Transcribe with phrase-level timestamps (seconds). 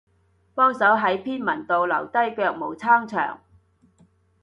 [0.55, 3.39] 幫手喺篇文度留低腳毛撐場